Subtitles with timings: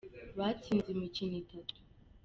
[0.37, 1.75] batsinze imikino itatu.